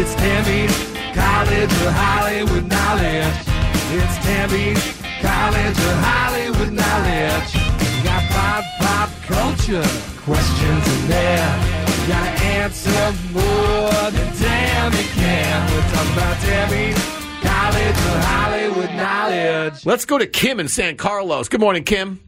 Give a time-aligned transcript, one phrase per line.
[0.00, 0.70] It's Tammy's
[1.12, 3.34] College of Hollywood Knowledge.
[3.98, 4.78] It's Tammy's
[5.18, 7.54] College of Hollywood Knowledge.
[7.82, 9.82] We got pop, pop culture
[10.22, 11.50] questions in there.
[11.82, 15.74] You gotta answer more than Tammy can.
[15.74, 17.04] We're talking about Tammy's
[17.42, 19.84] College of Hollywood Knowledge.
[19.84, 21.48] Let's go to Kim in San Carlos.
[21.48, 22.20] Good morning, Kim.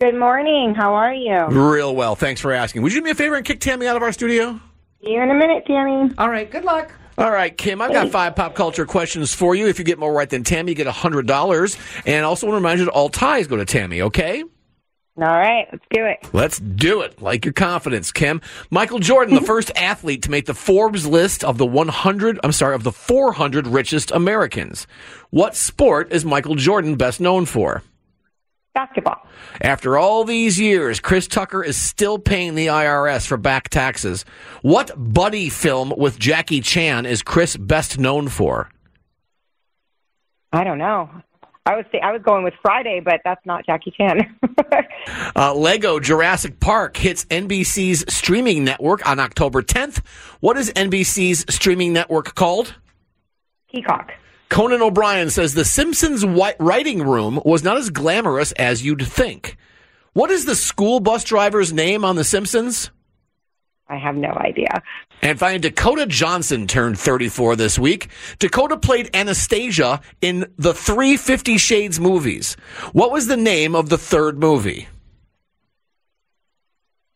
[0.00, 0.74] Good morning.
[0.74, 1.48] How are you?
[1.48, 2.16] Real well.
[2.16, 2.80] Thanks for asking.
[2.80, 4.58] Would you do me a favor and kick Tammy out of our studio?
[5.04, 6.14] See you in a minute, Tammy.
[6.16, 6.90] All right, good luck.
[7.20, 9.68] All right, Kim, I've got five pop culture questions for you.
[9.68, 12.02] If you get more right than Tammy, you get $100.
[12.06, 14.42] And I also want to remind you that all ties go to Tammy, okay?
[14.42, 16.26] All right, let's do it.
[16.32, 17.20] Let's do it.
[17.20, 18.40] Like your confidence, Kim.
[18.70, 22.74] Michael Jordan, the first athlete to make the Forbes list of the 100, I'm sorry,
[22.74, 24.86] of the 400 richest Americans.
[25.28, 27.82] What sport is Michael Jordan best known for?
[28.74, 29.26] Basketball.
[29.60, 34.24] After all these years, Chris Tucker is still paying the IRS for back taxes.
[34.62, 38.70] What buddy film with Jackie Chan is Chris best known for?
[40.52, 41.10] I don't know.
[41.66, 44.36] I was I was going with Friday, but that's not Jackie Chan.
[45.34, 50.04] Uh, Lego Jurassic Park hits NBC's streaming network on October 10th.
[50.40, 52.74] What is NBC's streaming network called?
[53.72, 54.12] Peacock.
[54.50, 59.56] Conan O'Brien says The Simpsons' writing room was not as glamorous as you'd think.
[60.12, 62.90] What is the school bus driver's name on The Simpsons?
[63.88, 64.82] I have no idea.
[65.22, 68.08] And finally, Dakota Johnson turned 34 this week.
[68.38, 72.54] Dakota played Anastasia in the three Fifty Shades movies.
[72.92, 74.88] What was the name of the third movie?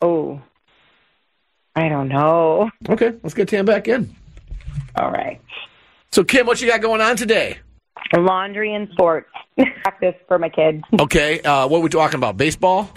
[0.00, 0.40] Oh,
[1.76, 2.70] I don't know.
[2.88, 4.14] Okay, let's get Tam back in.
[4.96, 5.40] All right.
[6.12, 7.58] So, Kim, what you got going on today?
[8.16, 9.28] Laundry and sports.
[9.82, 10.82] Practice for my kids.
[10.98, 12.36] Okay, uh, what are we talking about?
[12.36, 12.90] Baseball?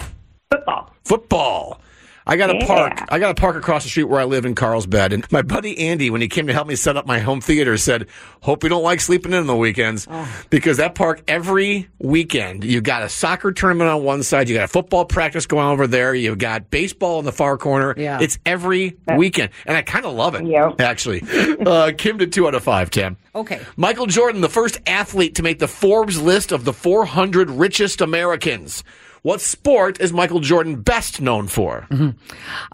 [0.49, 0.91] Football.
[1.03, 1.79] Football.
[2.25, 2.65] I got a Yeah.
[2.65, 3.01] park.
[3.09, 5.77] I got a park across the street where I live in Carlsbad, and my buddy
[5.77, 8.07] Andy, when he came to help me set up my home theater, said,
[8.41, 10.07] "Hope you don't like sleeping in on the weekends,
[10.49, 14.63] because that park every weekend you got a soccer tournament on one side, you got
[14.65, 17.93] a football practice going over there, you've got baseball in the far corner.
[17.97, 18.19] Yeah.
[18.21, 20.45] It's every weekend, and I kind of love it.
[20.45, 20.79] Yep.
[20.79, 21.23] Actually,
[21.65, 22.89] uh, Kim did two out of five.
[22.89, 23.17] Tim.
[23.35, 23.59] Okay.
[23.75, 28.83] Michael Jordan, the first athlete to make the Forbes list of the 400 richest Americans.
[29.23, 31.87] What sport is Michael Jordan best known for?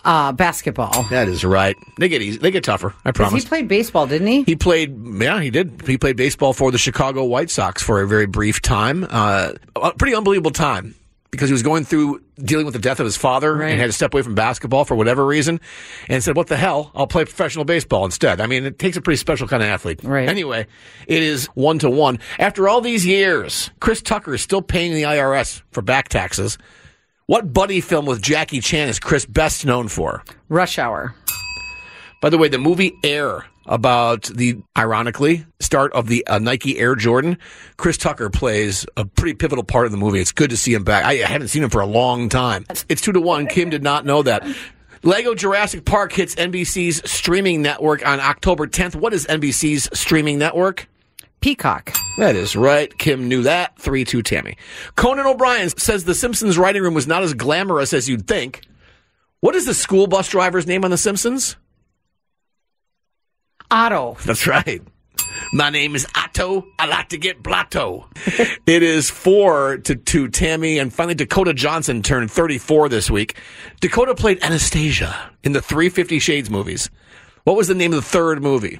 [0.03, 1.03] Uh, basketball.
[1.03, 1.75] That is right.
[1.99, 2.39] They get easy.
[2.39, 2.95] They get tougher.
[3.05, 3.43] I promise.
[3.43, 4.43] He played baseball, didn't he?
[4.43, 5.83] He played, yeah, he did.
[5.85, 9.05] He played baseball for the Chicago White Sox for a very brief time.
[9.09, 10.95] Uh, a pretty unbelievable time
[11.31, 13.71] because he was going through dealing with the death of his father Right.
[13.71, 15.59] and had to step away from basketball for whatever reason
[16.07, 16.91] and said, what the hell?
[16.95, 18.41] I'll play professional baseball instead.
[18.41, 20.03] I mean, it takes a pretty special kind of athlete.
[20.03, 20.27] Right.
[20.27, 20.65] Anyway,
[21.07, 22.19] it is one to one.
[22.39, 26.57] After all these years, Chris Tucker is still paying the IRS for back taxes.
[27.27, 30.23] What buddy film with Jackie Chan is Chris best known for?
[30.47, 31.13] Rush Hour.
[32.21, 36.95] By the way, the movie Air about the ironically start of the uh, Nike Air
[36.95, 37.37] Jordan,
[37.77, 40.19] Chris Tucker plays a pretty pivotal part of the movie.
[40.19, 41.05] It's good to see him back.
[41.05, 42.65] I, I haven't seen him for a long time.
[42.89, 43.47] It's two to one.
[43.47, 44.45] Kim did not know that.
[45.03, 48.95] Lego Jurassic Park hits NBC's streaming network on October 10th.
[48.95, 50.89] What is NBC's streaming network?
[51.39, 51.93] Peacock.
[52.17, 52.95] That is right.
[52.97, 53.79] Kim knew that.
[53.79, 54.57] 3 2 Tammy.
[54.97, 58.61] Conan O'Brien says The Simpsons writing room was not as glamorous as you'd think.
[59.39, 61.55] What is the school bus driver's name on The Simpsons?
[63.71, 64.17] Otto.
[64.25, 64.81] That's right.
[65.53, 66.65] My name is Otto.
[66.77, 68.07] I like to get blotto.
[68.65, 70.77] it is four to two, Tammy.
[70.77, 73.35] And finally, Dakota Johnson turned 34 this week.
[73.79, 76.89] Dakota played Anastasia in the three Fifty Shades movies.
[77.43, 78.79] What was the name of the third movie?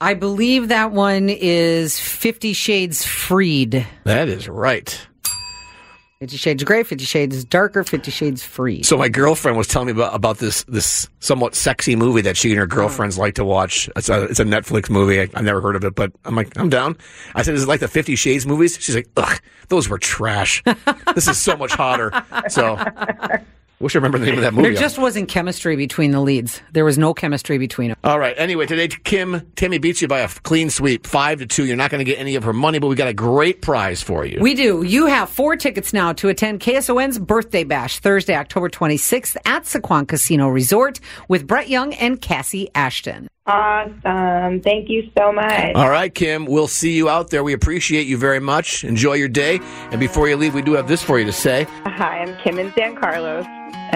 [0.00, 3.86] I believe that one is Fifty Shades Freed.
[4.04, 5.06] That is right.
[6.20, 8.82] Fifty Shades Gray, Fifty Shades Darker, Fifty Shades Free.
[8.82, 12.50] So my girlfriend was telling me about, about this this somewhat sexy movie that she
[12.50, 13.20] and her girlfriends oh.
[13.20, 13.90] like to watch.
[13.96, 15.20] It's a it's a Netflix movie.
[15.20, 16.96] I, I've never heard of it, but I'm like I'm down.
[17.34, 20.62] I said, "Is it like the Fifty Shades movies?" She's like, "Ugh, those were trash.
[21.14, 22.10] this is so much hotter."
[22.48, 22.76] So,
[23.80, 24.70] wish I remember the name of that movie.
[24.70, 26.60] There just wasn't chemistry between the leads.
[26.72, 27.98] There was no chemistry between them.
[28.04, 28.34] All right.
[28.38, 31.64] Anyway, today Kim Tammy beats you by a clean sweep, five to two.
[31.64, 34.02] You're not going to get any of her money, but we got a great prize
[34.02, 34.38] for you.
[34.40, 34.82] We do.
[34.82, 40.06] You have four tickets now to attend KSON's birthday bash Thursday, October 26th at Sycuan
[40.08, 43.28] Casino Resort with Brett Young and Kassi Ashton.
[43.46, 44.60] Awesome.
[44.60, 45.74] Thank you so much.
[45.76, 47.44] All right, Kim, we'll see you out there.
[47.44, 48.82] We appreciate you very much.
[48.82, 49.60] Enjoy your day.
[49.92, 51.64] And before you leave, we do have this for you to say.
[51.84, 53.46] Hi, I'm Kim in San Carlos,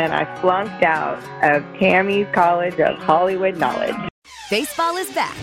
[0.01, 3.95] and I flunked out of Tammy's College of Hollywood Knowledge.
[4.49, 5.37] Baseball is back,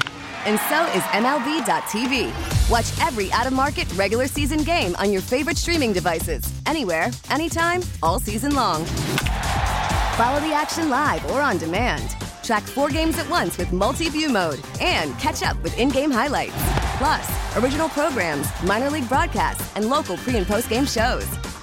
[0.48, 2.32] and so is MLB.tv.
[2.70, 7.82] Watch every out of market regular season game on your favorite streaming devices, anywhere, anytime,
[8.02, 8.84] all season long.
[10.18, 12.16] Follow the action live or on demand.
[12.44, 16.10] Track four games at once with multi view mode and catch up with in game
[16.10, 16.56] highlights.
[16.98, 21.28] Plus, original programs, minor league broadcasts, and local pre and post game shows.